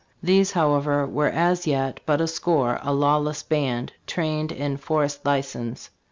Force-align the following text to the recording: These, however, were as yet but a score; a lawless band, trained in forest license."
These, 0.23 0.53
however, 0.53 1.05
were 1.05 1.29
as 1.29 1.67
yet 1.67 1.99
but 2.07 2.21
a 2.21 2.27
score; 2.27 2.79
a 2.81 2.91
lawless 2.91 3.43
band, 3.43 3.93
trained 4.07 4.51
in 4.51 4.77
forest 4.77 5.23
license." 5.27 5.91